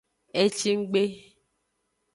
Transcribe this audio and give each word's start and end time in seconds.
E 0.41 0.43
ci 0.57 0.71
nggbe. 0.79 1.03